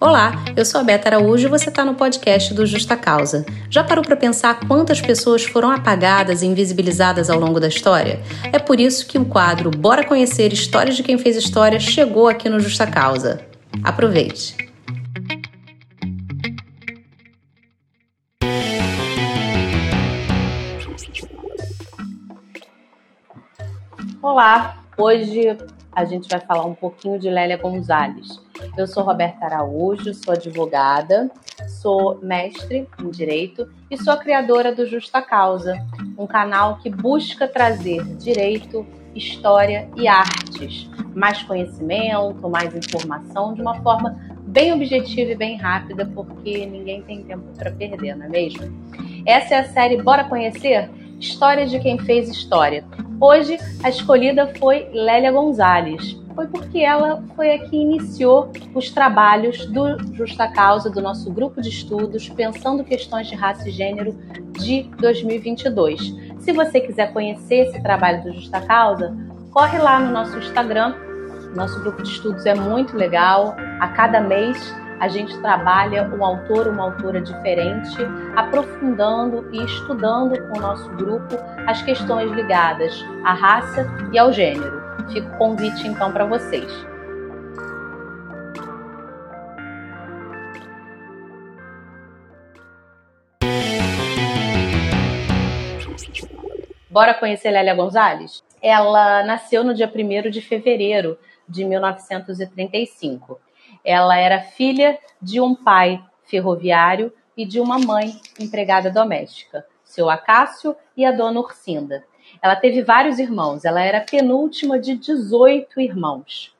[0.00, 3.44] Olá, eu sou a Beta Araújo e você está no podcast do Justa Causa.
[3.68, 8.20] Já parou para pensar quantas pessoas foram apagadas e invisibilizadas ao longo da história?
[8.52, 12.48] É por isso que o quadro Bora Conhecer Histórias de Quem Fez História chegou aqui
[12.48, 13.44] no Justa Causa.
[13.82, 14.56] Aproveite!
[24.22, 25.58] Olá, hoje
[25.90, 28.46] a gente vai falar um pouquinho de Lélia Gonzalez.
[28.76, 31.30] Eu sou Roberta Araújo, sou advogada,
[31.80, 35.74] sou mestre em direito e sou a criadora do Justa Causa,
[36.16, 43.80] um canal que busca trazer direito, história e artes, mais conhecimento, mais informação de uma
[43.82, 44.16] forma
[44.46, 48.72] bem objetiva e bem rápida, porque ninguém tem tempo para perder, não é mesmo?
[49.26, 50.90] Essa é a série Bora Conhecer?
[51.20, 52.84] História de quem fez história.
[53.20, 56.16] Hoje a escolhida foi Lélia Gonzalez.
[56.38, 61.60] Foi porque ela foi a que iniciou os trabalhos do Justa Causa, do nosso grupo
[61.60, 64.16] de estudos, pensando questões de raça e gênero
[64.52, 66.14] de 2022.
[66.38, 69.16] Se você quiser conhecer esse trabalho do Justa Causa,
[69.50, 70.94] corre lá no nosso Instagram.
[71.56, 73.56] Nosso grupo de estudos é muito legal.
[73.80, 77.98] A cada mês a gente trabalha um autor, uma autora diferente,
[78.36, 81.34] aprofundando e estudando com o nosso grupo
[81.66, 84.77] as questões ligadas à raça e ao gênero.
[85.12, 86.70] Fica o convite então para vocês.
[96.90, 98.42] Bora conhecer Lélia Gonzalez?
[98.60, 103.40] Ela nasceu no dia 1 de fevereiro de 1935
[103.84, 110.76] ela era filha de um pai ferroviário e de uma mãe empregada doméstica, seu Acácio
[110.96, 112.04] e a dona Ursinda.
[112.42, 116.54] Ela teve vários irmãos, ela era penúltima de 18 irmãos.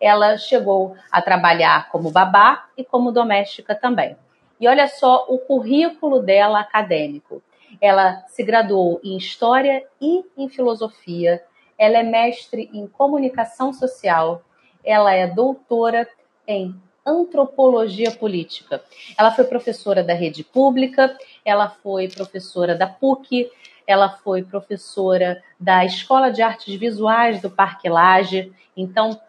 [0.00, 4.16] Ela chegou a trabalhar como babá e como doméstica também.
[4.60, 7.42] E olha só o currículo dela acadêmico.
[7.80, 11.42] Ela se graduou em História e em Filosofia.
[11.78, 14.42] Ela é mestre em Comunicação Social.
[14.84, 16.08] Ela é doutora
[16.46, 16.74] em
[17.04, 18.82] antropologia política.
[19.18, 23.50] Ela foi professora da rede pública, ela foi professora da PUC,
[23.86, 28.52] ela foi professora da Escola de Artes Visuais do Parque Lage.
[28.76, 29.20] Então,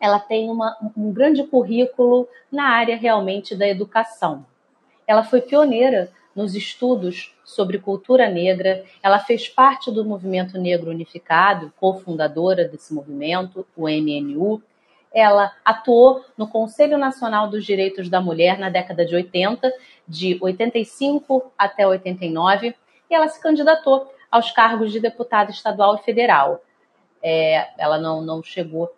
[0.00, 4.46] ela tem uma, um grande currículo na área realmente da educação.
[5.06, 11.72] Ela foi pioneira nos estudos sobre cultura negra, ela fez parte do Movimento Negro Unificado,
[11.78, 14.62] cofundadora desse movimento, o MNU,
[15.12, 19.72] ela atuou no Conselho Nacional dos Direitos da Mulher na década de 80,
[20.06, 22.74] de 85 até 89,
[23.10, 26.62] e ela se candidatou aos cargos de deputada estadual e federal.
[27.22, 28.94] É, ela não, não chegou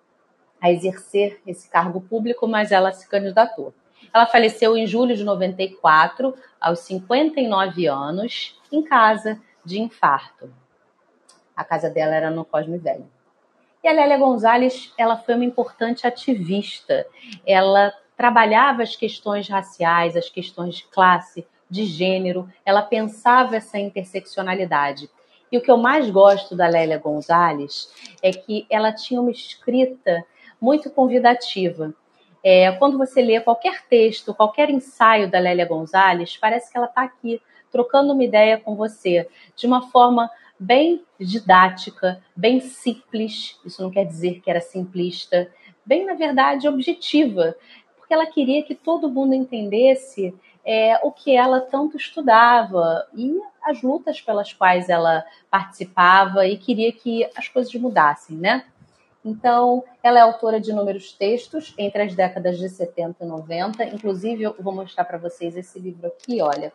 [0.60, 3.74] a exercer esse cargo público, mas ela se candidatou.
[4.12, 10.52] Ela faleceu em julho de 94, aos 59 anos, em casa de infarto.
[11.56, 13.08] A casa dela era no Cosme Velho.
[13.82, 17.06] E a Lélia Gonzalez, ela foi uma importante ativista.
[17.44, 25.08] Ela trabalhava as questões raciais, as questões de classe, de gênero, ela pensava essa interseccionalidade.
[25.50, 27.90] E o que eu mais gosto da Lélia Gonzalez
[28.22, 30.22] é que ela tinha uma escrita
[30.60, 31.94] muito convidativa.
[32.44, 37.04] É, quando você lê qualquer texto, qualquer ensaio da Lélia Gonzalez, parece que ela está
[37.04, 37.40] aqui
[37.70, 44.04] trocando uma ideia com você de uma forma bem didática, bem simples, isso não quer
[44.04, 45.50] dizer que era simplista,
[45.86, 47.56] bem, na verdade, objetiva,
[47.96, 50.34] porque ela queria que todo mundo entendesse
[50.64, 56.92] é, o que ela tanto estudava e as lutas pelas quais ela participava e queria
[56.92, 58.64] que as coisas mudassem, né?
[59.24, 63.84] Então, ela é autora de inúmeros textos entre as décadas de 70 e 90.
[63.84, 66.72] Inclusive, eu vou mostrar para vocês esse livro aqui, olha.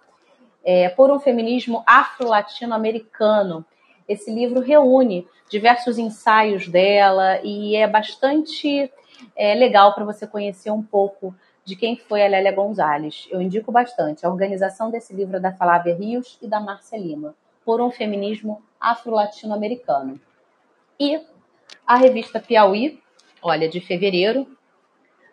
[0.63, 3.65] É, Por um Feminismo Afro-Latino-Americano,
[4.07, 8.91] esse livro reúne diversos ensaios dela e é bastante
[9.35, 11.35] é, legal para você conhecer um pouco
[11.67, 13.27] de quem foi a Lélia Gonzalez.
[13.30, 14.25] Eu indico bastante.
[14.25, 18.63] A organização desse livro é da Flávia Rios e da Márcia Lima, por um feminismo
[18.80, 20.18] afro-latino-americano.
[20.97, 21.19] E
[21.86, 23.03] a revista Piauí,
[23.41, 24.47] olha, de fevereiro,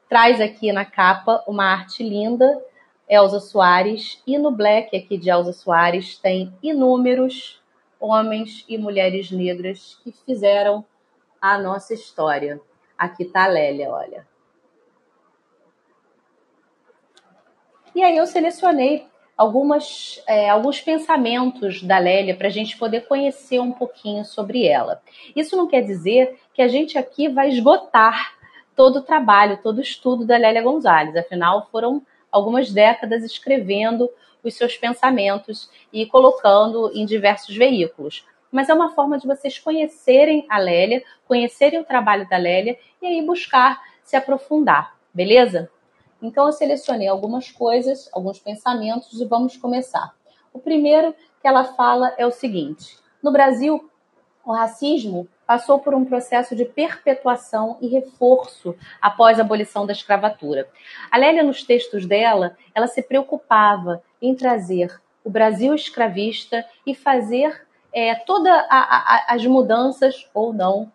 [0.09, 2.61] traz aqui na capa uma arte linda,
[3.09, 7.63] Elza Soares, e no black aqui de Elza Soares tem inúmeros
[8.01, 10.85] homens e mulheres negras que fizeram
[11.41, 12.61] a nossa história.
[12.99, 14.34] Aqui está a Lélia, olha.
[17.95, 19.07] E aí eu selecionei
[19.37, 25.01] algumas, é, alguns pensamentos da Lélia para a gente poder conhecer um pouquinho sobre ela.
[25.35, 28.35] Isso não quer dizer que a gente aqui vai esgotar
[28.75, 31.17] todo o trabalho, todo o estudo da Lélia Gonzalez.
[31.17, 34.11] Afinal, foram algumas décadas escrevendo
[34.43, 38.27] os seus pensamentos e colocando em diversos veículos.
[38.51, 43.07] Mas é uma forma de vocês conhecerem a Lélia, conhecerem o trabalho da Lélia e
[43.07, 45.71] aí buscar se aprofundar, beleza?
[46.25, 50.15] Então eu selecionei algumas coisas, alguns pensamentos e vamos começar.
[50.55, 53.91] O primeiro que ela fala é o seguinte: no Brasil,
[54.43, 60.67] o racismo passou por um processo de perpetuação e reforço após a abolição da escravatura.
[61.11, 67.67] A Lélia, nos textos dela, ela se preocupava em trazer o Brasil escravista e fazer
[67.93, 68.65] é, todas
[69.29, 70.91] as mudanças ou não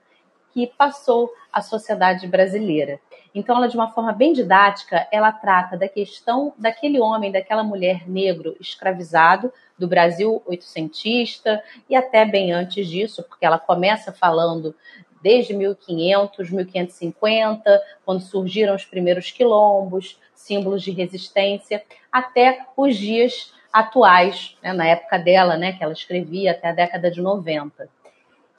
[0.54, 3.00] que passou a sociedade brasileira.
[3.34, 8.10] Então, ela, de uma forma bem didática, ela trata da questão daquele homem, daquela mulher
[8.10, 14.76] negro escravizado do Brasil oitocentista e até bem antes disso, porque ela começa falando
[15.22, 24.58] desde 1500, 1550, quando surgiram os primeiros quilombos, símbolos de resistência, até os dias atuais,
[24.64, 27.88] né, na época dela, né, que ela escrevia até a década de 90.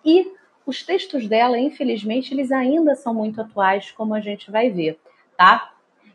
[0.04, 0.32] E
[0.66, 4.98] os textos dela, infelizmente, eles ainda são muito atuais, como a gente vai ver,
[5.36, 5.72] tá?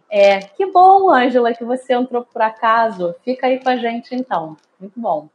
[0.09, 3.15] É, que bom, Ângela, que você entrou por acaso.
[3.24, 4.56] Fica aí com a gente, então.
[4.80, 5.27] Muito bom.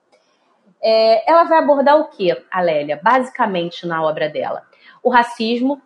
[0.83, 4.63] É, ela vai abordar o que, Alélia, basicamente na obra dela?
[5.03, 5.83] O racismo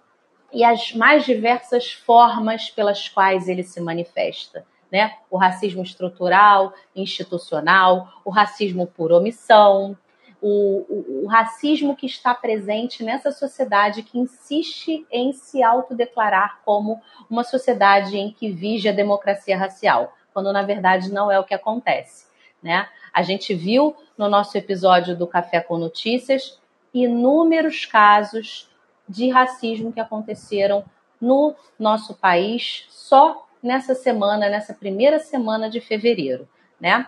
[0.52, 4.64] e as mais diversas formas pelas quais ele se manifesta.
[4.92, 5.12] Né?
[5.28, 9.98] O racismo estrutural, institucional, o racismo por omissão,
[10.46, 17.00] o, o, o, racismo que está presente nessa sociedade que insiste em se autodeclarar como
[17.30, 21.54] uma sociedade em que vige a democracia racial, quando na verdade não é o que
[21.54, 22.26] acontece.
[22.62, 22.86] Né?
[23.10, 26.60] A gente viu no nosso episódio do Café com Notícias
[26.92, 28.68] inúmeros casos
[29.08, 30.84] de racismo que aconteceram
[31.18, 36.46] no nosso país só nessa semana, nessa primeira semana de fevereiro,
[36.78, 37.06] né?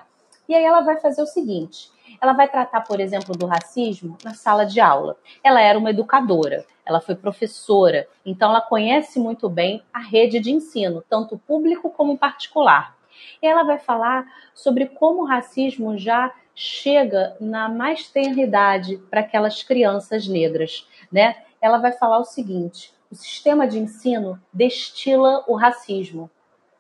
[0.49, 1.91] E aí ela vai fazer o seguinte:
[2.21, 5.17] ela vai tratar, por exemplo, do racismo na sala de aula.
[5.43, 10.51] Ela era uma educadora, ela foi professora, então ela conhece muito bem a rede de
[10.51, 12.97] ensino, tanto público como particular.
[13.43, 19.21] E ela vai falar sobre como o racismo já chega na mais tenra idade para
[19.21, 21.37] aquelas crianças negras, né?
[21.61, 26.31] Ela vai falar o seguinte: o sistema de ensino destila o racismo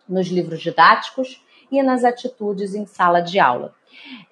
[0.08, 3.74] nos livros didáticos e nas atitudes em sala de aula.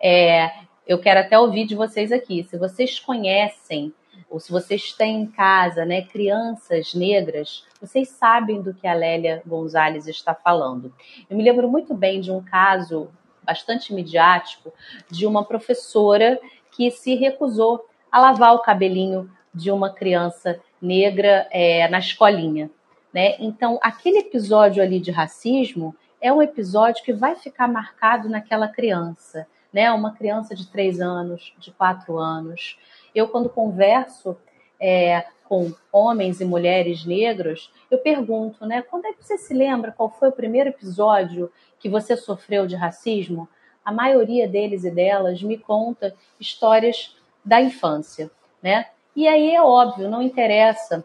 [0.00, 0.50] É,
[0.86, 2.44] eu quero até ouvir de vocês aqui.
[2.44, 3.92] Se vocês conhecem
[4.28, 9.42] ou se vocês têm em casa, né, crianças negras, vocês sabem do que a Lélia
[9.46, 10.92] Gonzalez está falando.
[11.28, 13.10] Eu me lembro muito bem de um caso
[13.42, 14.72] bastante midiático
[15.10, 16.40] de uma professora
[16.70, 22.70] que se recusou a lavar o cabelinho de uma criança negra é, na escolinha.
[23.12, 23.36] Né?
[23.38, 29.46] Então, aquele episódio ali de racismo é um episódio que vai ficar marcado naquela criança
[29.74, 29.90] né?
[29.90, 32.78] Uma criança de três anos, de quatro anos.
[33.12, 34.36] Eu, quando converso
[34.80, 38.82] é, com homens e mulheres negros, eu pergunto, né?
[38.82, 41.50] Quando é que você se lembra qual foi o primeiro episódio
[41.80, 43.48] que você sofreu de racismo?
[43.84, 48.30] A maioria deles e delas me conta histórias da infância,
[48.62, 48.86] né?
[49.16, 51.04] E aí é óbvio, não interessa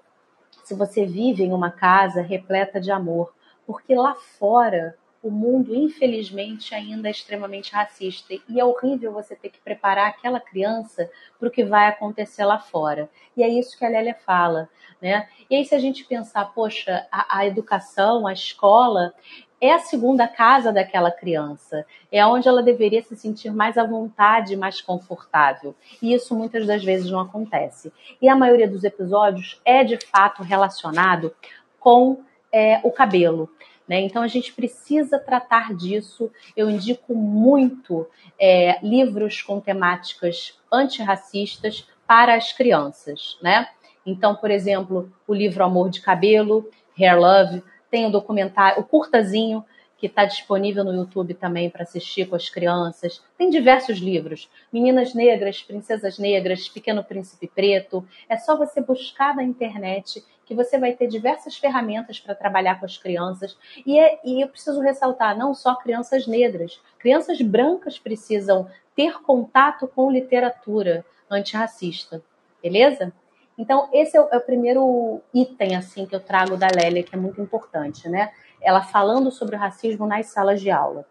[0.64, 3.34] se você vive em uma casa repleta de amor,
[3.66, 8.34] porque lá fora o mundo, infelizmente, ainda é extremamente racista.
[8.48, 12.60] E é horrível você ter que preparar aquela criança para o que vai acontecer lá
[12.60, 13.10] fora.
[13.36, 14.70] E é isso que a Lélia fala.
[15.02, 15.28] Né?
[15.50, 19.14] E aí, se a gente pensar, poxa, a, a educação, a escola,
[19.62, 24.56] é a segunda casa daquela criança, é onde ela deveria se sentir mais à vontade,
[24.56, 25.76] mais confortável.
[26.02, 27.92] E isso muitas das vezes não acontece.
[28.22, 31.36] E a maioria dos episódios é de fato relacionado
[31.80, 33.50] com é, o cabelo.
[33.90, 34.02] Né?
[34.02, 36.32] Então a gente precisa tratar disso.
[36.56, 38.08] Eu indico muito
[38.40, 43.40] é, livros com temáticas antirracistas para as crianças.
[43.42, 43.68] Né?
[44.06, 49.66] Então, por exemplo, o livro Amor de Cabelo, Hair Love, tem o documentário, o curtazinho
[50.00, 53.22] que está disponível no YouTube também para assistir com as crianças.
[53.38, 58.08] Tem diversos livros: Meninas Negras, Princesas Negras, Pequeno Príncipe Preto.
[58.28, 62.86] É só você buscar na internet que você vai ter diversas ferramentas para trabalhar com
[62.86, 63.56] as crianças.
[63.86, 69.88] E, é, e eu preciso ressaltar: não só crianças negras, crianças brancas precisam ter contato
[69.88, 72.24] com literatura antirracista.
[72.64, 73.14] Beleza?
[73.58, 77.14] Então, esse é o, é o, primeiro item assim que eu trago da Lélia, que
[77.14, 78.32] é muito importante, né?
[78.62, 81.06] Ela falando sobre o racismo nas salas de aula.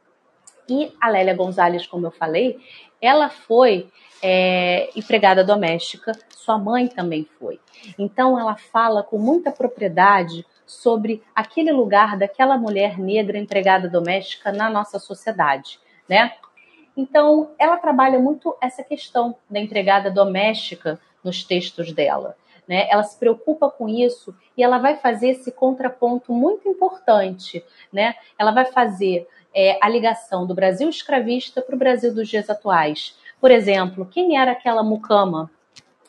[0.68, 2.58] E a Lélia Gonzalez, como eu falei,
[3.00, 3.88] ela foi
[4.22, 7.58] é, empregada doméstica, sua mãe também foi.
[7.98, 14.68] Então, ela fala com muita propriedade sobre aquele lugar daquela mulher negra empregada doméstica na
[14.68, 16.32] nossa sociedade, né?
[16.96, 22.36] Então, ela trabalha muito essa questão da empregada doméstica nos textos dela.
[22.68, 22.87] Né?
[22.90, 27.64] Ela se preocupa com isso e ela vai fazer esse contraponto muito importante.
[27.90, 28.14] Né?
[28.38, 33.16] Ela vai fazer é, a ligação do Brasil escravista para o Brasil dos dias atuais.
[33.40, 35.50] Por exemplo, quem era aquela mucama,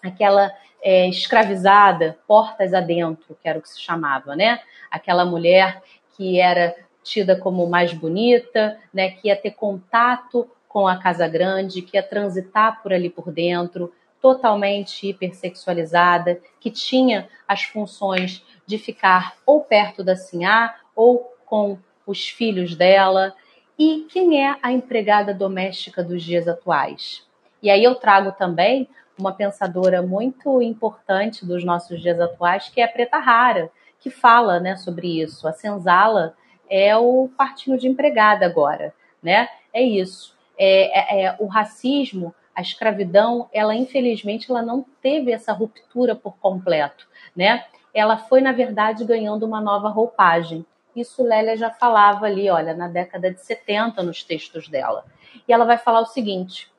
[0.04, 0.52] aquela
[0.82, 4.60] é, escravizada, portas adentro, que era o que se chamava, né?
[4.90, 5.82] Aquela mulher
[6.16, 9.12] que era tida como mais bonita, né?
[9.12, 13.92] Que ia ter contato com a casa grande, que ia transitar por ali por dentro,
[14.22, 22.28] totalmente hipersexualizada, que tinha as funções de ficar ou perto da Sinhá ou com os
[22.28, 23.34] filhos dela.
[23.78, 27.26] E quem é a empregada doméstica dos dias atuais?
[27.62, 32.86] E aí eu trago também uma pensadora muito importante dos nossos dias atuais, que é
[32.86, 35.48] a Preta Rara, que fala né, sobre isso.
[35.48, 36.34] A senzala
[36.70, 39.50] é o partido de empregada agora, né?
[39.74, 40.38] É isso.
[40.58, 46.38] É, é, é, o racismo a escravidão, ela infelizmente ela não teve essa ruptura por
[46.40, 47.66] completo, né?
[47.94, 50.66] Ela foi na verdade ganhando uma nova roupagem.
[50.94, 55.06] Isso Lélia já falava ali, olha, na década de 70 nos textos dela.
[55.48, 56.70] E ela vai falar o seguinte: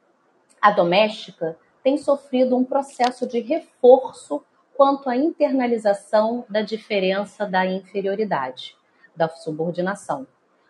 [0.61, 4.45] a doméstica tem sofrido um processo de reforço
[4.77, 8.77] quanto à internalização da diferença da inferioridade,
[9.17, 10.27] da subordinação.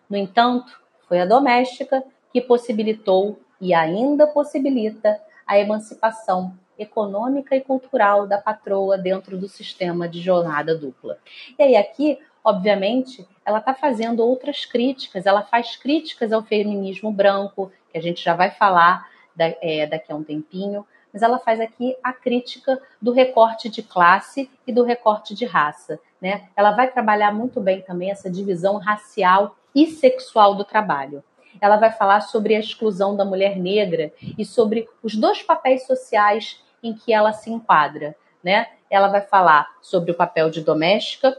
[0.09, 8.27] No entanto, foi a doméstica que possibilitou e ainda possibilita a emancipação econômica e cultural
[8.27, 11.19] da patroa dentro do sistema de jornada dupla.
[11.59, 17.71] E aí aqui, obviamente, ela está fazendo outras críticas, ela faz críticas ao feminismo branco,
[17.93, 21.97] que a gente já vai falar é, daqui a um tempinho, mas ela faz aqui
[22.03, 25.99] a crítica do recorte de classe e do recorte de raça.
[26.21, 26.49] Né?
[26.57, 31.23] Ela vai trabalhar muito bem também essa divisão racial e sexual do trabalho
[31.61, 36.63] ela vai falar sobre a exclusão da mulher negra e sobre os dois papéis sociais
[36.83, 38.67] em que ela se enquadra, né?
[38.91, 41.37] Ela vai falar sobre o papel de doméstica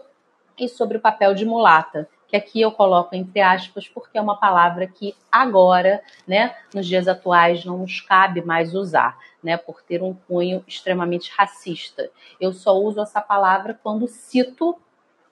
[0.57, 4.37] e sobre o papel de mulata, que aqui eu coloco entre aspas porque é uma
[4.37, 10.01] palavra que agora, né, nos dias atuais não nos cabe mais usar, né, por ter
[10.01, 12.09] um cunho extremamente racista.
[12.39, 14.79] Eu só uso essa palavra quando cito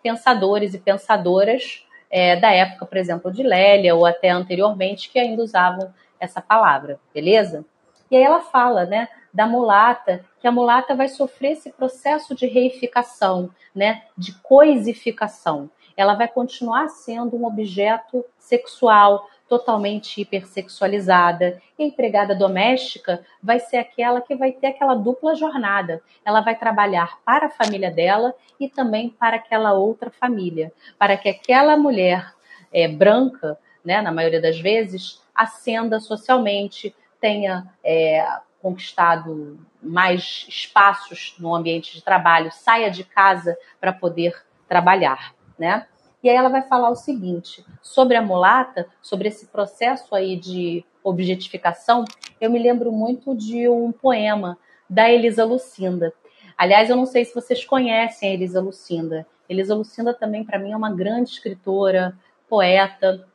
[0.01, 5.43] pensadores e pensadoras é, da época, por exemplo, de Lélia ou até anteriormente, que ainda
[5.43, 7.65] usavam essa palavra, beleza?
[8.09, 12.47] E aí ela fala, né, da mulata, que a mulata vai sofrer esse processo de
[12.47, 15.69] reificação, né, de coisificação.
[15.95, 21.61] Ela vai continuar sendo um objeto sexual, totalmente hipersexualizada.
[21.77, 26.01] E a empregada doméstica vai ser aquela que vai ter aquela dupla jornada.
[26.23, 31.27] Ela vai trabalhar para a família dela e também para aquela outra família, para que
[31.27, 32.33] aquela mulher
[32.71, 38.25] é, branca, né, na maioria das vezes, ascenda socialmente, tenha é,
[38.61, 44.33] conquistado mais espaços no ambiente de trabalho, saia de casa para poder
[44.67, 45.87] trabalhar, né?
[46.21, 50.83] E aí ela vai falar o seguinte, sobre a mulata, sobre esse processo aí de
[51.03, 52.03] objetificação,
[52.41, 54.57] eu me lembro muito de um poema
[54.89, 56.13] da Elisa Lucinda.
[56.57, 59.25] Aliás, eu não sei se vocês conhecem a Elisa Lucinda.
[59.47, 62.17] Elisa Lucinda também, para mim, é uma grande escritora,
[62.49, 63.25] poeta,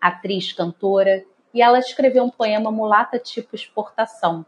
[0.00, 1.24] atriz, cantora.
[1.54, 4.44] E ela escreveu um poema Mulata Tipo Exportação,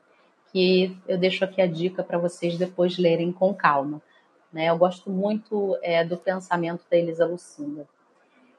[0.51, 4.03] que eu deixo aqui a dica para vocês depois lerem com calma.
[4.55, 4.67] Né?
[4.71, 7.89] Eu gosto muito é, do pensamento da Elisa Lucinda.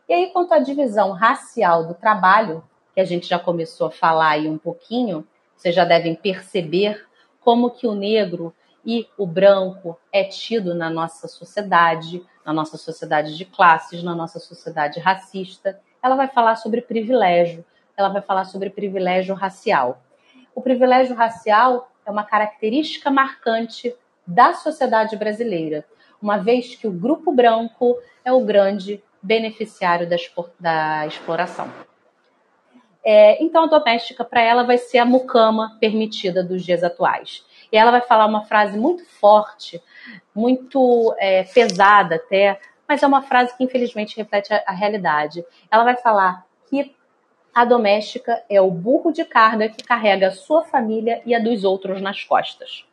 [0.09, 2.61] E aí, quanto à divisão racial do trabalho,
[2.93, 5.25] que a gente já começou a falar aí um pouquinho,
[5.55, 7.07] vocês já devem perceber
[7.39, 8.53] como que o negro
[8.85, 14.37] e o branco é tido na nossa sociedade, na nossa sociedade de classes, na nossa
[14.37, 15.79] sociedade racista.
[16.03, 20.01] Ela vai falar sobre privilégio, ela vai falar sobre privilégio racial.
[20.53, 23.95] O privilégio racial é uma característica marcante
[24.25, 25.85] da sociedade brasileira,
[26.21, 30.15] uma vez que o grupo branco é o grande beneficiário da,
[30.59, 31.69] da exploração.
[33.03, 37.45] É, então, a doméstica, para ela, vai ser a mucama permitida dos dias atuais.
[37.71, 39.81] E ela vai falar uma frase muito forte,
[40.33, 45.45] muito é, pesada até, mas é uma frase que infelizmente reflete a, a realidade.
[45.69, 46.95] Ela vai falar que
[47.53, 51.63] a doméstica é o burro de carga que carrega a sua família e a dos
[51.63, 52.85] outros nas costas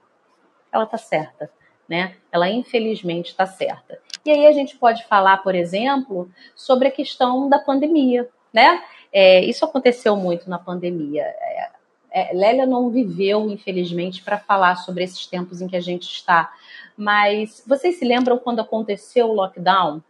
[0.72, 1.50] ela está certa,
[1.88, 2.14] né?
[2.30, 3.98] Ela infelizmente está certa.
[4.24, 8.82] E aí a gente pode falar, por exemplo, sobre a questão da pandemia, né?
[9.12, 11.24] É, isso aconteceu muito na pandemia.
[11.24, 11.70] É,
[12.10, 16.52] é, Lélia não viveu, infelizmente, para falar sobre esses tempos em que a gente está.
[16.96, 20.02] Mas vocês se lembram quando aconteceu o lockdown?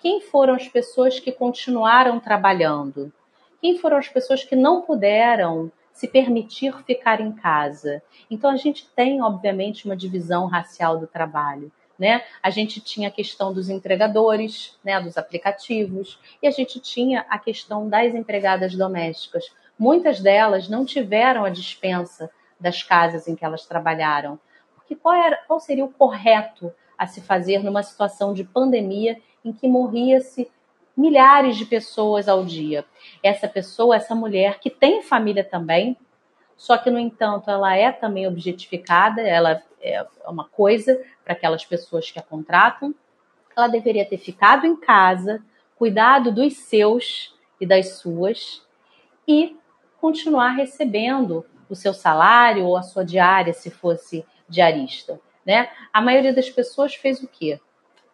[0.00, 3.12] quem foram as pessoas que continuaram trabalhando?
[3.60, 8.00] Quem foram as pessoas que não puderam se permitir ficar em casa?
[8.30, 11.72] Então a gente tem, obviamente, uma divisão racial do trabalho.
[11.98, 12.22] Né?
[12.40, 17.36] A gente tinha a questão dos entregadores, né, dos aplicativos, e a gente tinha a
[17.36, 19.46] questão das empregadas domésticas.
[19.76, 24.38] Muitas delas não tiveram a dispensa das casas em que elas trabalharam.
[24.76, 29.52] Porque qual, era, qual seria o correto a se fazer numa situação de pandemia em
[29.52, 30.48] que morria-se
[30.98, 32.84] milhares de pessoas ao dia?
[33.22, 35.96] Essa pessoa, essa mulher que tem família também,
[36.56, 42.10] só que, no entanto, ela é também objetificada, ela é uma coisa para aquelas pessoas
[42.10, 42.92] que a contratam.
[43.56, 45.40] Ela deveria ter ficado em casa,
[45.76, 48.66] cuidado dos seus e das suas
[49.26, 49.56] e
[50.00, 55.20] continuar recebendo o seu salário ou a sua diária, se fosse diarista.
[55.46, 55.70] Né?
[55.92, 57.60] A maioria das pessoas fez o quê?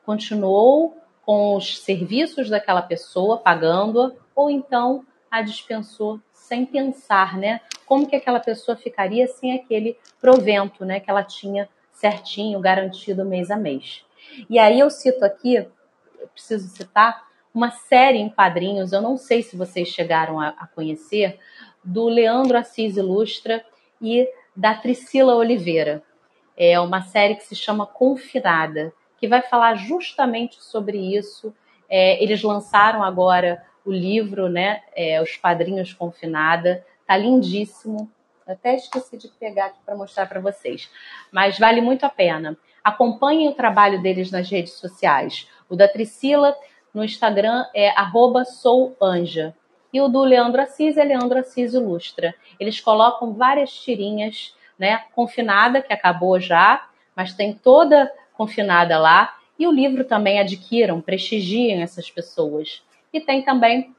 [0.05, 7.61] Continuou com os serviços daquela pessoa, pagando-a, ou então a dispensou sem pensar, né?
[7.87, 11.01] Como que aquela pessoa ficaria sem aquele provento, né?
[11.01, 14.05] Que ela tinha certinho, garantido mês a mês.
[14.49, 19.43] E aí eu cito aqui, eu preciso citar, uma série em quadrinhos, eu não sei
[19.43, 21.39] se vocês chegaram a, a conhecer,
[21.83, 23.65] do Leandro Assis Ilustra
[24.01, 26.03] e da Priscila Oliveira.
[26.57, 28.93] É uma série que se chama Confinada,
[29.25, 31.55] que vai falar justamente sobre isso.
[31.89, 34.83] É, eles lançaram agora o livro, né?
[34.95, 36.85] É, Os Padrinhos Confinada.
[37.07, 38.11] Tá lindíssimo.
[38.47, 40.91] até esqueci de pegar aqui para mostrar para vocês.
[41.33, 42.55] Mas vale muito a pena.
[42.83, 45.49] Acompanhem o trabalho deles nas redes sociais.
[45.71, 46.55] O da Priscila
[46.93, 47.91] no Instagram é
[48.45, 49.55] @souanja
[49.91, 52.35] e o do Leandro Assis é Leandro Assis Ilustra.
[52.61, 55.05] Eles colocam várias tirinhas, né?
[55.15, 59.37] Confinada, que acabou já, mas tem toda confinada lá.
[59.59, 62.83] E o livro também adquiram, prestigiem essas pessoas.
[63.13, 63.95] E tem também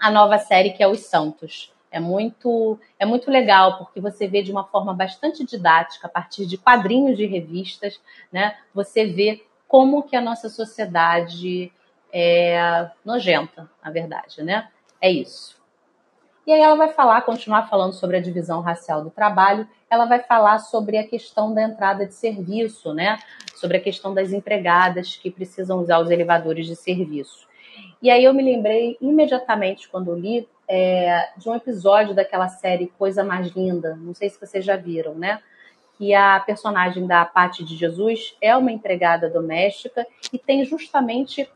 [0.00, 1.72] a nova série que é Os Santos.
[1.90, 6.46] É muito, é muito legal, porque você vê de uma forma bastante didática, a partir
[6.46, 8.00] de quadrinhos de revistas,
[8.32, 8.56] né?
[8.72, 11.70] Você vê como que a nossa sociedade
[12.10, 14.68] é nojenta, na verdade, né?
[15.00, 15.60] É isso.
[16.46, 20.20] E aí ela vai falar, continuar falando sobre a divisão racial do trabalho, ela vai
[20.20, 23.18] falar sobre a questão da entrada de serviço, né?
[23.54, 27.46] Sobre a questão das empregadas que precisam usar os elevadores de serviço.
[28.00, 33.22] E aí eu me lembrei imediatamente quando li é, de um episódio daquela série Coisa
[33.22, 35.42] Mais Linda, não sei se vocês já viram, né?
[35.98, 41.46] Que a personagem da Patti de Jesus é uma empregada doméstica e tem justamente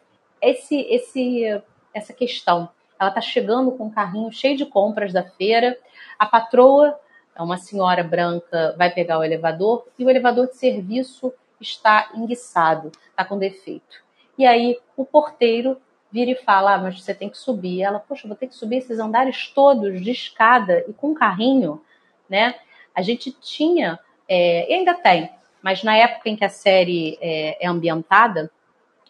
[0.43, 1.63] esse, esse,
[1.95, 2.69] essa questão
[3.01, 5.79] ela está chegando com um carrinho cheio de compras da feira.
[6.19, 6.99] A patroa,
[7.43, 13.25] uma senhora branca, vai pegar o elevador e o elevador de serviço está enguiçado, está
[13.25, 14.05] com defeito.
[14.39, 17.83] E aí o porteiro vira e fala: ah, mas você tem que subir.
[17.83, 21.81] Ela, poxa, vou ter que subir esses andares todos de escada e com carrinho,
[22.29, 22.55] né?
[22.95, 25.31] A gente tinha, é, e ainda tem,
[25.63, 28.51] mas na época em que a série é, é ambientada,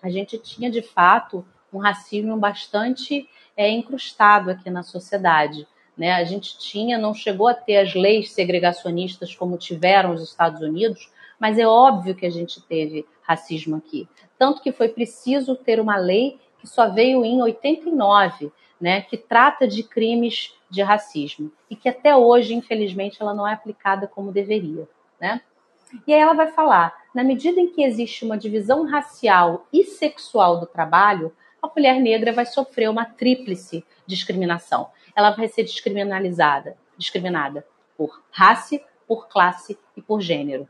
[0.02, 5.66] a gente tinha de fato um racismo bastante é, incrustado aqui na sociedade.
[5.96, 6.12] Né?
[6.12, 11.10] A gente tinha, não chegou a ter as leis segregacionistas como tiveram os Estados Unidos,
[11.38, 14.08] mas é óbvio que a gente teve racismo aqui.
[14.38, 19.66] Tanto que foi preciso ter uma lei que só veio em 89, né, que trata
[19.66, 24.86] de crimes de racismo e que até hoje, infelizmente, ela não é aplicada como deveria,
[25.20, 25.40] né?
[26.06, 30.58] E aí ela vai falar, na medida em que existe uma divisão racial e sexual
[30.58, 31.32] do trabalho,
[31.62, 34.88] a mulher negra vai sofrer uma tríplice discriminação.
[35.16, 40.68] Ela vai ser discriminalizada, discriminada por raça, por classe e por gênero,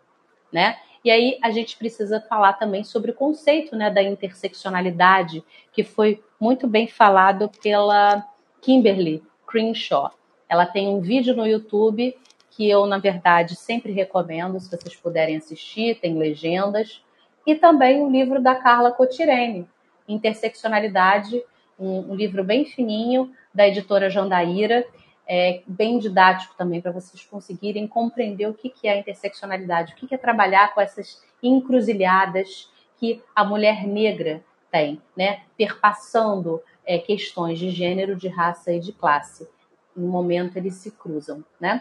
[0.52, 0.78] né?
[1.04, 6.22] E aí a gente precisa falar também sobre o conceito né, da interseccionalidade, que foi
[6.40, 8.26] muito bem falado pela
[8.60, 10.10] Kimberly Crenshaw.
[10.48, 12.16] Ela tem um vídeo no YouTube
[12.50, 17.02] que eu, na verdade, sempre recomendo, se vocês puderem assistir, tem legendas,
[17.46, 19.68] e também o livro da Carla Cotirene,
[20.08, 21.42] Interseccionalidade,
[21.78, 24.84] um, um livro bem fininho da editora Jandaíra,
[25.26, 29.96] é, bem didático também para vocês conseguirem compreender o que, que é a interseccionalidade, o
[29.96, 35.42] que, que é trabalhar com essas encruzilhadas que a mulher negra tem, né?
[35.56, 39.48] perpassando é, questões de gênero, de raça e de classe.
[39.96, 41.80] Um momento eles se cruzam, né?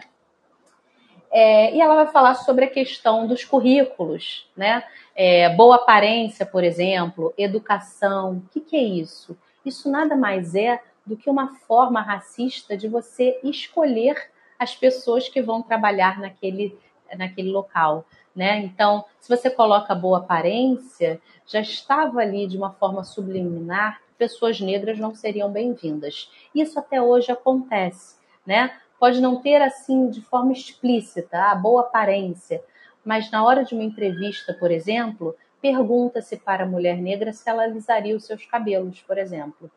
[1.30, 4.82] É, e ela vai falar sobre a questão dos currículos, né?
[5.14, 8.38] É, boa aparência, por exemplo, educação.
[8.38, 9.36] O que, que é isso?
[9.66, 15.42] Isso nada mais é do que uma forma racista de você escolher as pessoas que
[15.42, 16.78] vão trabalhar naquele,
[17.16, 18.06] naquele local.
[18.34, 18.60] Né?
[18.60, 24.98] Então, se você coloca boa aparência, já estava ali de uma forma subliminar pessoas negras
[24.98, 26.30] não seriam bem-vindas.
[26.54, 28.72] Isso até hoje acontece, né?
[28.98, 32.62] Pode não ter assim de forma explícita a boa aparência,
[33.04, 37.64] mas na hora de uma entrevista, por exemplo, pergunta-se para a mulher negra se ela
[37.64, 39.68] alisaria os seus cabelos, por exemplo.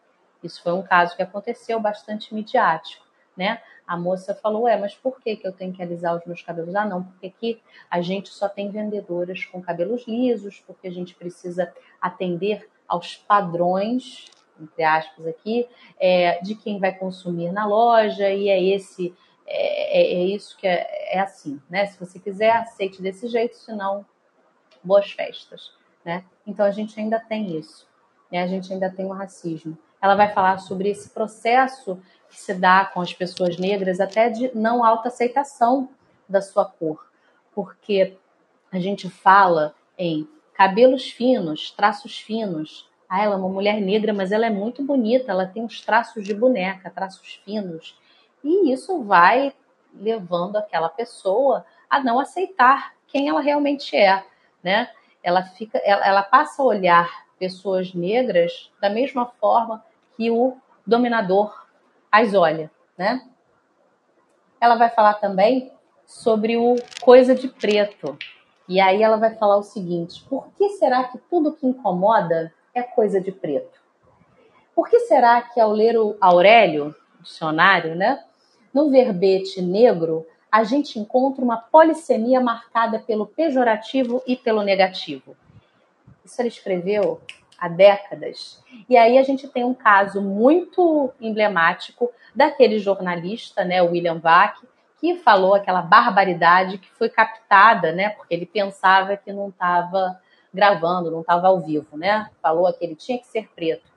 [0.44, 3.04] Isso foi um caso que aconteceu bastante midiático,
[3.36, 3.60] né?
[3.88, 6.76] A moça falou: É, mas por que, que eu tenho que alisar os meus cabelos?
[6.76, 11.16] Ah, não, porque aqui a gente só tem vendedoras com cabelos lisos, porque a gente
[11.16, 14.26] precisa atender aos padrões,
[14.62, 15.68] entre aspas, aqui,
[16.00, 19.14] é, de quem vai consumir na loja, e é esse.
[19.52, 21.88] É, é, é isso que é, é assim, né?
[21.88, 24.06] Se você quiser, aceite desse jeito, senão,
[24.84, 25.79] boas festas,
[26.10, 26.24] né?
[26.46, 27.88] Então a gente ainda tem isso,
[28.32, 28.42] né?
[28.42, 29.78] A gente ainda tem o racismo.
[30.02, 34.50] Ela vai falar sobre esse processo que se dá com as pessoas negras, até de
[34.58, 35.90] não alta aceitação
[36.28, 37.08] da sua cor,
[37.54, 38.18] porque
[38.72, 42.90] a gente fala em cabelos finos, traços finos.
[43.08, 46.24] Ah, ela é uma mulher negra, mas ela é muito bonita, ela tem uns traços
[46.24, 48.00] de boneca, traços finos.
[48.44, 49.54] E isso vai
[49.94, 54.24] levando aquela pessoa a não aceitar quem ela realmente é,
[54.64, 54.90] né?
[55.24, 59.84] Ela fica, ela, ela passa a olhar pessoas negras da mesma forma
[60.16, 61.68] que o dominador
[62.12, 63.26] as olha, né?
[64.60, 65.72] Ela vai falar também
[66.06, 68.18] sobre o coisa de preto.
[68.68, 72.82] E aí ela vai falar o seguinte: por que será que tudo que incomoda é
[72.82, 73.80] coisa de preto?
[74.76, 78.24] Por que será que ao ler o Aurélio, dicionário, né,
[78.74, 85.36] no verbete negro, a gente encontra uma polissemia marcada pelo pejorativo e pelo negativo?
[86.26, 87.22] Isso ele escreveu
[87.58, 88.64] há décadas.
[88.88, 94.58] E aí a gente tem um caso muito emblemático daquele jornalista, né, William Vac,
[95.00, 100.20] que falou aquela barbaridade que foi captada, né, porque ele pensava que não estava
[100.54, 102.30] gravando, não estava ao vivo, né?
[102.42, 103.92] Falou que ele tinha que ser preto.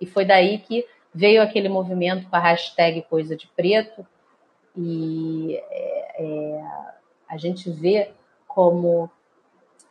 [0.00, 4.06] E foi daí que veio aquele movimento com a hashtag Coisa de Preto.
[4.80, 6.64] E é, é,
[7.28, 8.12] a gente vê
[8.46, 9.10] como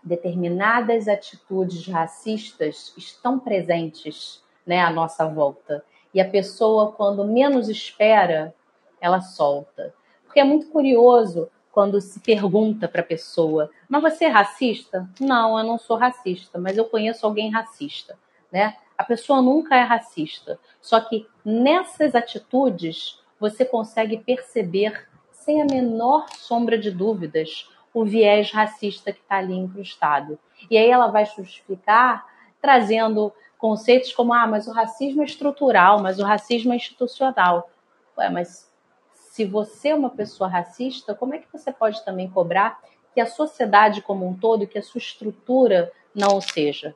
[0.01, 5.83] determinadas atitudes racistas estão presentes né, à nossa volta.
[6.13, 8.55] E a pessoa, quando menos espera,
[9.01, 9.93] ela solta.
[10.23, 15.05] Porque é muito curioso quando se pergunta para a pessoa: Mas você é racista?
[15.19, 18.17] Não, eu não sou racista, mas eu conheço alguém racista.
[18.49, 18.77] Né?
[18.97, 20.57] A pessoa nunca é racista.
[20.81, 28.51] Só que nessas atitudes você consegue perceber, sem a menor sombra de dúvidas, o viés
[28.51, 30.37] racista que está ali incrustado.
[30.69, 32.25] E aí ela vai justificar
[32.61, 37.69] trazendo conceitos como ah, mas o racismo é estrutural, mas o racismo é institucional.
[38.17, 38.71] Ué, mas
[39.13, 42.79] se você é uma pessoa racista, como é que você pode também cobrar
[43.13, 46.95] que a sociedade como um todo, que a sua estrutura não o seja?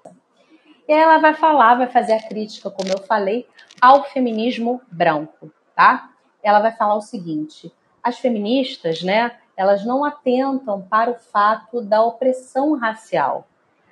[0.87, 3.47] E aí ela vai falar, vai fazer a crítica, como eu falei,
[3.79, 6.11] ao feminismo branco, tá?
[6.43, 7.71] Ela vai falar o seguinte:
[8.03, 13.47] as feministas, né, elas não atentam para o fato da opressão racial.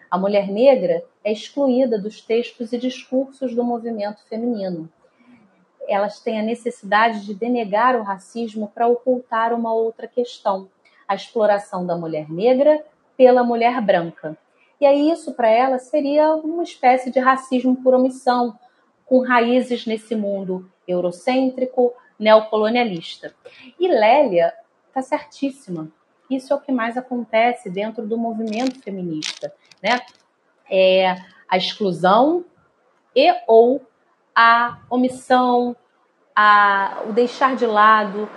[0.09, 4.89] A mulher negra é excluída dos textos e discursos do movimento feminino.
[5.87, 10.67] Elas têm a necessidade de denegar o racismo para ocultar uma outra questão,
[11.07, 12.83] a exploração da mulher negra
[13.15, 14.37] pela mulher branca.
[14.81, 18.57] E aí isso para elas seria uma espécie de racismo por omissão,
[19.05, 23.33] com raízes nesse mundo eurocêntrico, neocolonialista.
[23.79, 24.53] E Lélia
[24.87, 25.89] está certíssima.
[26.29, 29.99] Isso é o que mais acontece dentro do movimento feminista, né?
[30.69, 31.15] É
[31.47, 32.45] a exclusão
[33.15, 33.81] e ou
[34.35, 35.75] a omissão,
[36.35, 38.29] a, o deixar de lado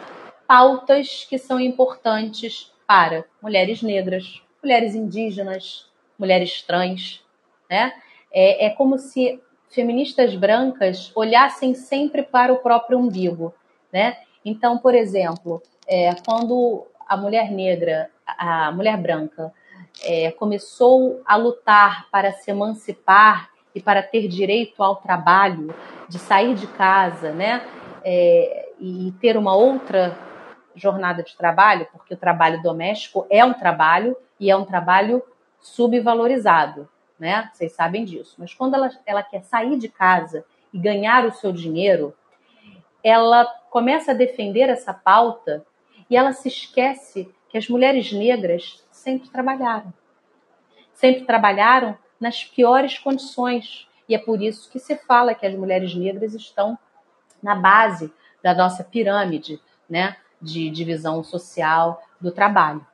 [0.46, 7.24] pautas que são importantes para mulheres negras, mulheres indígenas, mulheres trans,
[7.68, 7.92] né?
[8.32, 13.54] É, é como se feministas brancas olhassem sempre para o próprio umbigo,
[13.92, 14.16] né?
[14.44, 19.52] Então, por exemplo, é, quando a mulher negra, a mulher branca,
[20.04, 25.74] é, começou a lutar para se emancipar e para ter direito ao trabalho,
[26.08, 27.62] de sair de casa, né,
[28.04, 30.16] é, e ter uma outra
[30.74, 35.22] jornada de trabalho, porque o trabalho doméstico é um trabalho e é um trabalho
[35.60, 37.50] subvalorizado, né?
[37.52, 38.34] Vocês sabem disso.
[38.38, 42.14] Mas quando ela, ela quer sair de casa e ganhar o seu dinheiro,
[43.02, 45.64] ela começa a defender essa pauta
[46.08, 49.92] e ela se esquece que as mulheres negras sempre trabalharam.
[50.92, 53.88] Sempre trabalharam nas piores condições.
[54.08, 56.78] E é por isso que se fala que as mulheres negras estão
[57.42, 58.12] na base
[58.42, 62.86] da nossa pirâmide né, de divisão social do trabalho.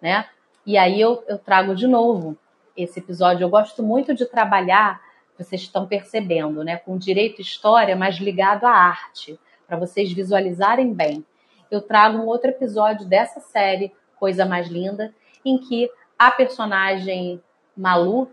[0.00, 0.26] Né?
[0.64, 2.36] E aí eu, eu trago de novo
[2.76, 3.44] esse episódio.
[3.44, 5.00] Eu gosto muito de trabalhar
[5.42, 6.76] vocês estão percebendo, né?
[6.76, 9.38] Com direito e história, mas ligado à arte,
[9.70, 11.24] para vocês visualizarem bem.
[11.70, 17.40] Eu trago um outro episódio dessa série, Coisa Mais Linda, em que a personagem
[17.76, 18.28] Malu,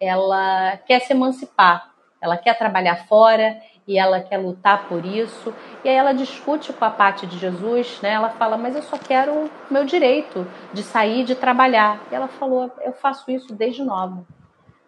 [0.00, 5.52] ela quer se emancipar, ela quer trabalhar fora e ela quer lutar por isso.
[5.82, 8.12] E aí ela discute com a parte de Jesus, né?
[8.12, 12.00] Ela fala: "Mas eu só quero o meu direito de sair, de trabalhar".
[12.12, 14.24] E ela falou: "Eu faço isso desde nova.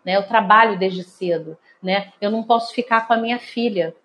[0.04, 0.16] Né?
[0.16, 2.12] Eu trabalho desde cedo, né?
[2.20, 3.96] Eu não posso ficar com a minha filha,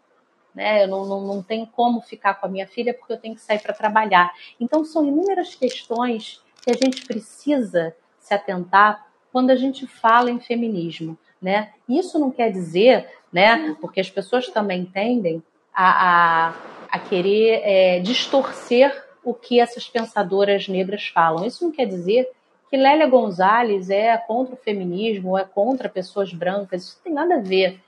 [0.57, 0.83] né?
[0.83, 3.41] Eu não, não, não tenho como ficar com a minha filha porque eu tenho que
[3.41, 4.33] sair para trabalhar.
[4.59, 10.39] Então são inúmeras questões que a gente precisa se atentar quando a gente fala em
[10.39, 11.73] feminismo, né?
[11.87, 13.77] Isso não quer dizer, né?
[13.79, 16.53] Porque as pessoas também tendem a, a,
[16.89, 21.45] a querer é, distorcer o que essas pensadoras negras falam.
[21.45, 22.31] Isso não quer dizer
[22.67, 27.13] que Lélia Gonzalez é contra o feminismo, ou é contra pessoas brancas, isso não tem
[27.13, 27.79] nada a ver.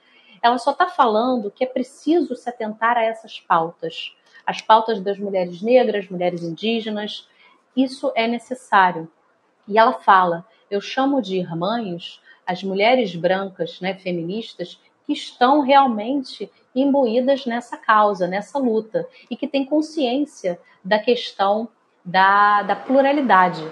[0.42, 5.20] Ela só está falando que é preciso se atentar a essas pautas, as pautas das
[5.20, 7.28] mulheres negras, mulheres indígenas,
[7.76, 9.10] isso é necessário.
[9.68, 16.52] E ela fala: eu chamo de irmãs as mulheres brancas, né, feministas, que estão realmente
[16.74, 21.70] imbuídas nessa causa, nessa luta, e que têm consciência da questão
[22.04, 23.64] da, da pluralidade,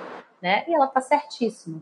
[0.42, 0.64] né?
[0.68, 1.82] E ela está certíssima.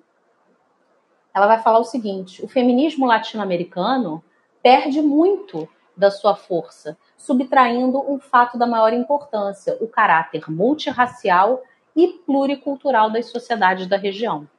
[1.33, 4.23] Ela vai falar o seguinte: o feminismo latino-americano
[4.65, 11.61] perde muito da sua força, subtraindo um fato da maior importância, o caráter multirracial
[11.95, 14.49] e pluricultural das sociedades da região.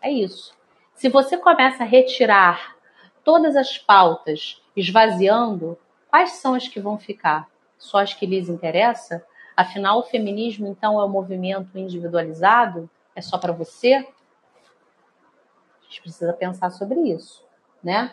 [0.00, 0.52] É isso.
[0.96, 2.74] Se você começa a retirar
[3.22, 5.78] todas as pautas, esvaziando,
[6.10, 7.48] quais são as que vão ficar?
[7.78, 9.24] Só as que lhes interessa?
[9.56, 12.90] Afinal, o feminismo então é um movimento individualizado?
[13.14, 13.94] é só para você?
[13.94, 17.44] A gente precisa pensar sobre isso,
[17.80, 18.12] né?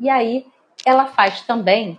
[0.00, 0.50] E aí
[0.84, 1.98] ela faz também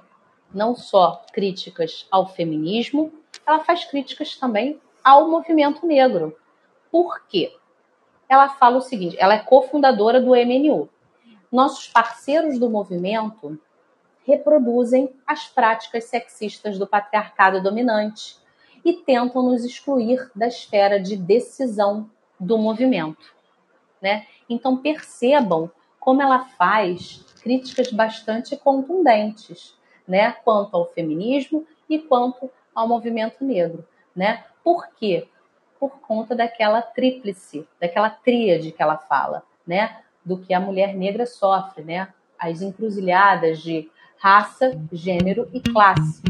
[0.53, 3.11] não só críticas ao feminismo,
[3.45, 6.37] ela faz críticas também ao movimento negro.
[6.91, 7.55] Por quê?
[8.27, 10.89] Ela fala o seguinte: ela é cofundadora do MNU.
[11.51, 13.59] Nossos parceiros do movimento
[14.25, 18.37] reproduzem as práticas sexistas do patriarcado dominante
[18.85, 23.33] e tentam nos excluir da esfera de decisão do movimento.
[24.01, 24.25] Né?
[24.49, 25.69] Então percebam
[26.01, 29.75] como ela faz críticas bastante contundentes,
[30.07, 34.43] né, quanto ao feminismo e quanto ao movimento negro, né?
[34.63, 35.27] Por quê?
[35.79, 41.25] Por conta daquela tríplice, daquela tríade que ela fala, né, do que a mulher negra
[41.25, 42.09] sofre, né?
[42.37, 46.21] As encruzilhadas de raça, gênero e classe.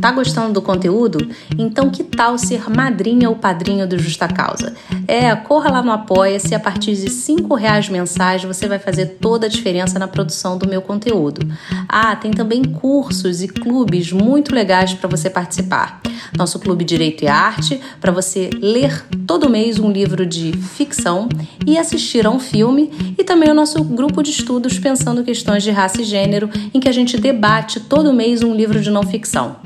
[0.00, 1.28] Tá gostando do conteúdo?
[1.58, 4.74] Então que tal ser madrinha ou padrinho do Justa Causa?
[5.06, 9.46] É, corra lá no Apoia-se, a partir de cinco reais mensais você vai fazer toda
[9.46, 11.46] a diferença na produção do meu conteúdo.
[11.88, 16.00] Ah, tem também cursos e clubes muito legais para você participar.
[16.36, 21.28] Nosso Clube Direito e Arte, para você ler todo mês um livro de ficção
[21.66, 25.70] e assistir a um filme, e também o nosso grupo de estudos pensando questões de
[25.70, 29.56] raça e gênero, em que a gente debate todo mês um livro de não ficção.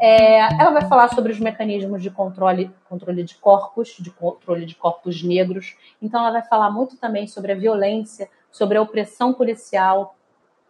[0.00, 4.76] É, ela vai falar sobre os mecanismos de controle, controle de corpos, de controle de
[4.76, 5.76] corpos negros.
[6.00, 10.14] Então, ela vai falar muito também sobre a violência, sobre a opressão policial,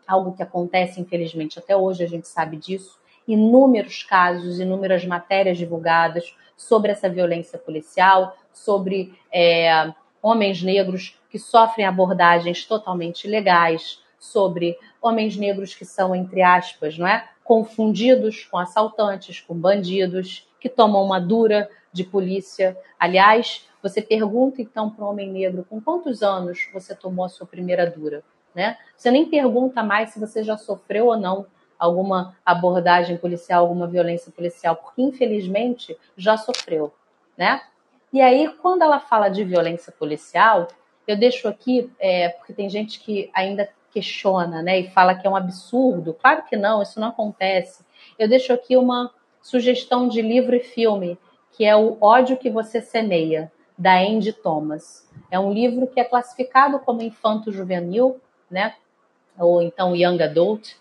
[0.06, 2.98] algo que acontece, infelizmente, até hoje, a gente sabe disso.
[3.26, 11.86] Inúmeros casos, inúmeras matérias divulgadas sobre essa violência policial, sobre é, homens negros que sofrem
[11.86, 17.28] abordagens totalmente ilegais, sobre homens negros que são, entre aspas, não é?
[17.48, 22.76] confundidos com assaltantes, com bandidos, que tomam uma dura de polícia.
[22.98, 27.46] Aliás, você pergunta então para um homem negro com quantos anos você tomou a sua
[27.46, 28.22] primeira dura,
[28.54, 28.76] né?
[28.94, 31.46] Você nem pergunta mais se você já sofreu ou não
[31.78, 36.92] alguma abordagem policial, alguma violência policial, porque infelizmente já sofreu,
[37.34, 37.62] né?
[38.12, 40.68] E aí, quando ela fala de violência policial,
[41.06, 45.30] eu deixo aqui, é, porque tem gente que ainda questiona, né, e fala que é
[45.30, 46.14] um absurdo.
[46.14, 47.84] Claro que não, isso não acontece.
[48.16, 49.10] Eu deixo aqui uma
[49.42, 51.18] sugestão de livro e filme,
[51.52, 55.08] que é O ódio que você semeia, da Andy Thomas.
[55.30, 58.74] É um livro que é classificado como infanto-juvenil, né,
[59.36, 60.74] ou então young adult,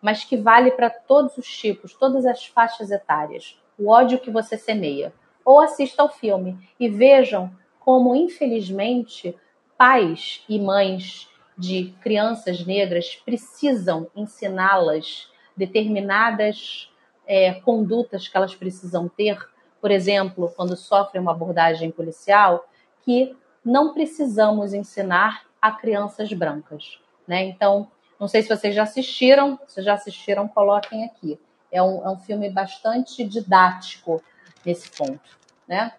[0.00, 3.60] mas que vale para todos os tipos, todas as faixas etárias.
[3.76, 5.12] O ódio que você semeia.
[5.44, 9.36] Ou assista ao filme e vejam como, infelizmente,
[9.76, 11.29] pais e mães
[11.60, 16.90] de crianças negras precisam ensiná-las determinadas
[17.26, 19.38] é, condutas que elas precisam ter,
[19.78, 22.66] por exemplo, quando sofrem uma abordagem policial,
[23.02, 26.98] que não precisamos ensinar a crianças brancas.
[27.28, 27.44] Né?
[27.44, 29.58] Então, Não sei se vocês já assistiram.
[29.66, 31.38] Se já assistiram, coloquem aqui.
[31.72, 34.22] É um, é um filme bastante didático
[34.64, 35.92] nesse ponto, né?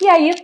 [0.00, 0.34] E aí,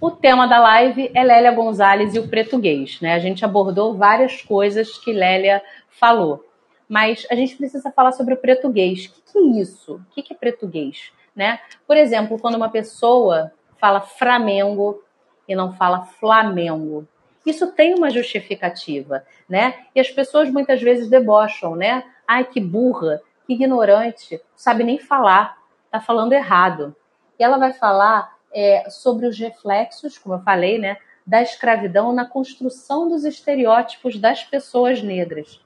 [0.00, 3.14] o tema da live é Lélia Gonzalez e o português, né?
[3.14, 6.48] A gente abordou várias coisas que Lélia falou,
[6.88, 9.04] mas a gente precisa falar sobre o português.
[9.04, 9.96] O que, que é isso?
[9.96, 11.12] O que, que é português?
[11.36, 11.60] Né?
[11.86, 15.02] Por exemplo, quando uma pessoa fala Flamengo
[15.46, 17.06] e não fala Flamengo.
[17.44, 19.86] Isso tem uma justificativa, né?
[19.94, 22.04] E as pessoas muitas vezes debocham, né?
[22.26, 25.56] Ai, que burra, que ignorante, sabe nem falar,
[25.90, 26.94] tá falando errado.
[27.38, 30.96] E ela vai falar é, sobre os reflexos, como eu falei, né?
[31.26, 35.60] Da escravidão na construção dos estereótipos das pessoas negras.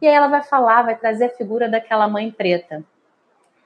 [0.00, 2.82] E aí ela vai falar, vai trazer a figura daquela mãe preta.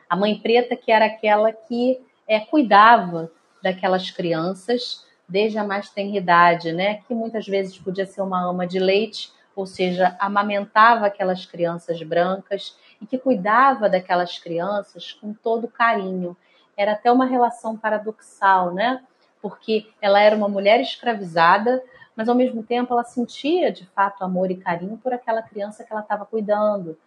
[0.09, 3.31] A mãe preta que era aquela que é, cuidava
[3.63, 7.01] daquelas crianças desde a mais tenra idade, né?
[7.07, 12.77] Que muitas vezes podia ser uma ama de leite, ou seja, amamentava aquelas crianças brancas
[13.01, 16.37] e que cuidava daquelas crianças com todo carinho.
[16.77, 19.03] Era até uma relação paradoxal, né?
[19.41, 21.83] Porque ela era uma mulher escravizada,
[22.17, 25.93] mas ao mesmo tempo ela sentia de fato amor e carinho por aquela criança que
[25.93, 26.99] ela estava cuidando.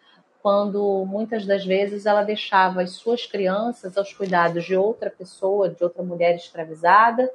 [0.41, 5.83] Quando muitas das vezes ela deixava as suas crianças aos cuidados de outra pessoa, de
[5.83, 7.29] outra mulher escravizada,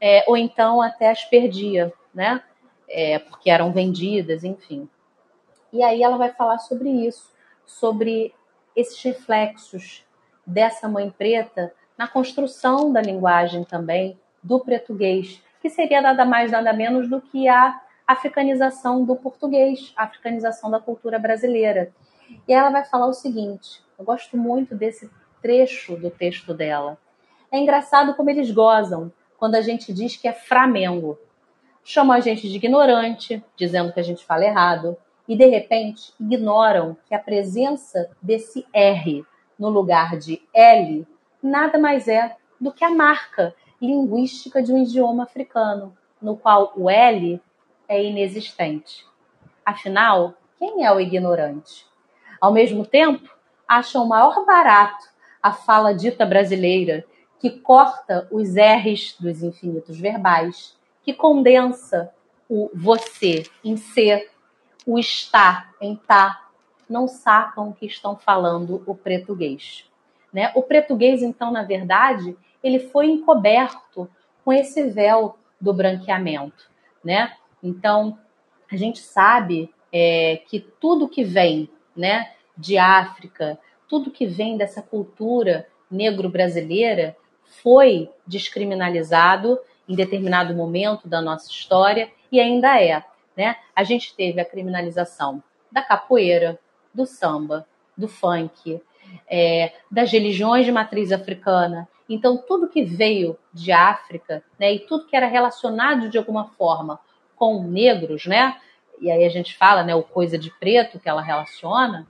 [0.00, 2.42] é, ou então até as perdia, né?
[2.88, 4.88] É, porque eram vendidas, enfim.
[5.72, 8.32] E aí ela vai falar sobre isso, sobre
[8.76, 10.05] esses reflexos
[10.46, 16.72] dessa mãe preta na construção da linguagem também do português, que seria nada mais nada
[16.72, 21.92] menos do que a africanização do português, a africanização da cultura brasileira.
[22.46, 25.10] E ela vai falar o seguinte: eu gosto muito desse
[25.42, 26.96] trecho do texto dela.
[27.50, 31.18] É engraçado como eles gozam quando a gente diz que é Flamengo.
[31.84, 34.96] Chamam a gente de ignorante, dizendo que a gente fala errado,
[35.28, 39.24] e de repente ignoram que a presença desse R
[39.58, 41.06] no lugar de L
[41.42, 46.88] nada mais é do que a marca linguística de um idioma africano, no qual o
[46.90, 47.40] L
[47.88, 49.06] é inexistente.
[49.64, 51.86] Afinal, quem é o ignorante?
[52.40, 53.28] Ao mesmo tempo,
[53.68, 55.06] acham o maior barato
[55.42, 57.04] a fala dita brasileira
[57.38, 62.12] que corta os R's dos infinitos verbais, que condensa
[62.48, 64.30] o você em ser,
[64.86, 66.45] o estar em tá,
[66.88, 69.84] não sacam que estão falando o português.
[70.32, 70.52] Né?
[70.54, 74.08] O português, então, na verdade, ele foi encoberto
[74.44, 76.70] com esse véu do branqueamento.
[77.04, 77.32] Né?
[77.62, 78.18] Então,
[78.70, 84.82] a gente sabe é, que tudo que vem né, de África, tudo que vem dessa
[84.82, 87.16] cultura negro-brasileira,
[87.62, 93.02] foi descriminalizado em determinado momento da nossa história e ainda é.
[93.36, 93.56] Né?
[93.74, 96.58] A gente teve a criminalização da capoeira,
[96.96, 98.80] do samba, do funk,
[99.28, 101.88] é, das religiões de matriz africana.
[102.08, 106.98] Então, tudo que veio de África né, e tudo que era relacionado de alguma forma
[107.36, 108.56] com negros, né,
[109.00, 112.06] e aí a gente fala né, o coisa de preto que ela relaciona,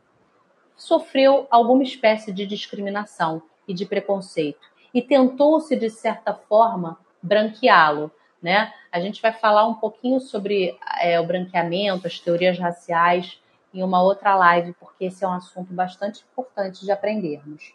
[0.76, 8.10] sofreu alguma espécie de discriminação e de preconceito e tentou-se, de certa forma, branqueá-lo.
[8.40, 8.72] Né?
[8.92, 13.40] A gente vai falar um pouquinho sobre é, o branqueamento, as teorias raciais,
[13.76, 17.74] em uma outra live, porque esse é um assunto bastante importante de aprendermos.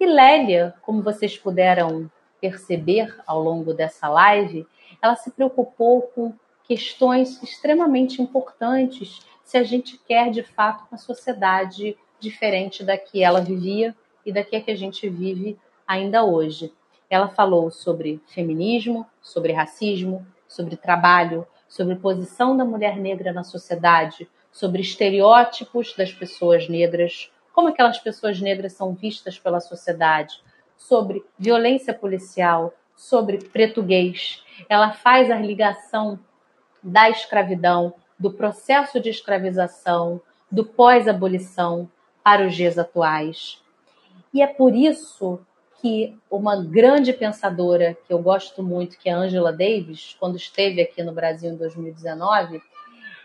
[0.00, 4.66] E Lélia, como vocês puderam perceber ao longo dessa live,
[5.00, 6.34] ela se preocupou com
[6.64, 13.40] questões extremamente importantes se a gente quer de fato uma sociedade diferente da que ela
[13.40, 16.72] vivia e da que a gente vive ainda hoje.
[17.08, 24.28] Ela falou sobre feminismo, sobre racismo, sobre trabalho, sobre posição da mulher negra na sociedade,
[24.52, 30.40] sobre estereótipos das pessoas negras, como aquelas pessoas negras são vistas pela sociedade,
[30.76, 34.42] sobre violência policial, sobre português.
[34.68, 36.18] Ela faz a ligação
[36.82, 40.20] da escravidão, do processo de escravização,
[40.50, 41.88] do pós-abolição
[42.22, 43.62] para os dias atuais.
[44.32, 45.40] E é por isso
[45.80, 51.02] que uma grande pensadora que eu gosto muito, que é Angela Davis, quando esteve aqui
[51.02, 52.60] no Brasil em 2019,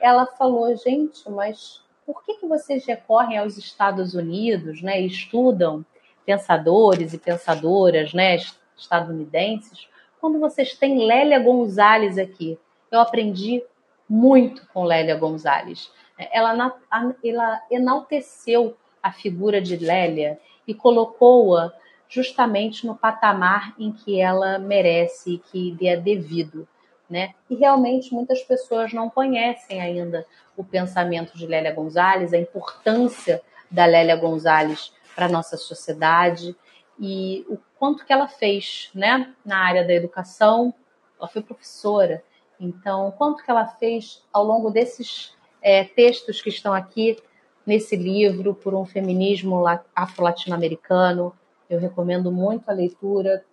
[0.03, 5.85] ela falou, gente, mas por que, que vocês recorrem aos Estados Unidos, né, e estudam
[6.25, 8.37] pensadores e pensadoras, né,
[8.77, 9.87] estadunidenses,
[10.19, 12.59] quando vocês têm Lélia Gonzalez aqui?
[12.91, 13.63] Eu aprendi
[14.07, 15.89] muito com Lélia Gonzalez.
[16.17, 16.75] Ela,
[17.23, 21.73] ela enalteceu a figura de Lélia e colocou-a
[22.09, 26.67] justamente no patamar em que ela merece, que lhe é devido.
[27.13, 27.35] Né?
[27.47, 30.25] E realmente muitas pessoas não conhecem ainda
[30.57, 33.39] o pensamento de Lélia Gonzalez, a importância
[33.69, 36.55] da Lélia Gonzalez para nossa sociedade
[36.99, 40.73] e o quanto que ela fez, né, na área da educação.
[41.19, 42.23] Ela foi professora,
[42.59, 47.15] então quanto que ela fez ao longo desses é, textos que estão aqui
[47.63, 49.63] nesse livro por um feminismo
[49.95, 51.31] afro-latino-americano.
[51.69, 53.45] Eu recomendo muito a leitura.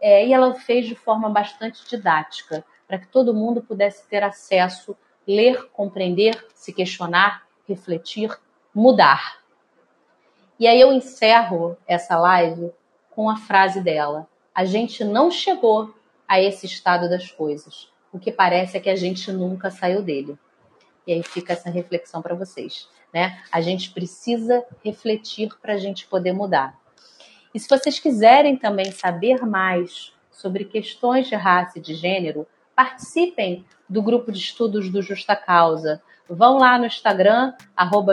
[0.00, 4.96] É, e ela fez de forma bastante didática, para que todo mundo pudesse ter acesso,
[5.26, 8.34] ler, compreender, se questionar, refletir,
[8.74, 9.42] mudar.
[10.58, 12.72] E aí eu encerro essa live
[13.10, 15.94] com a frase dela: A gente não chegou
[16.26, 17.92] a esse estado das coisas.
[18.10, 20.38] O que parece é que a gente nunca saiu dele.
[21.06, 22.88] E aí fica essa reflexão para vocês.
[23.12, 23.42] Né?
[23.52, 26.78] A gente precisa refletir para a gente poder mudar.
[27.54, 32.46] E se vocês quiserem também saber mais sobre questões de raça e de gênero,
[32.78, 36.00] participem do grupo de estudos do Justa Causa.
[36.30, 37.52] Vão lá no Instagram,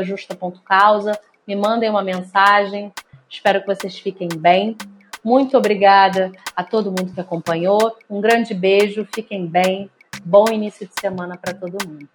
[0.03, 2.91] justa.causa, me mandem uma mensagem.
[3.29, 4.75] Espero que vocês fiquem bem.
[5.23, 7.95] Muito obrigada a todo mundo que acompanhou.
[8.09, 9.87] Um grande beijo, fiquem bem.
[10.23, 12.09] Bom início de semana para todo mundo.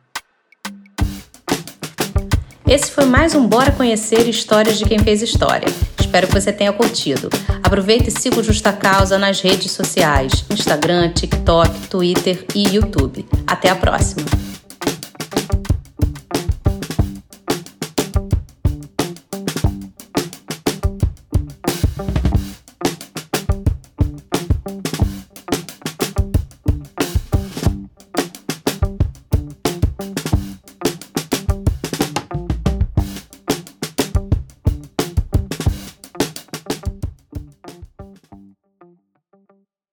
[2.71, 5.66] Esse foi mais um Bora Conhecer Histórias de Quem Fez História.
[5.99, 7.29] Espero que você tenha curtido.
[7.64, 13.27] Aproveite e siga o Justa Causa nas redes sociais: Instagram, TikTok, Twitter e YouTube.
[13.45, 14.49] Até a próxima!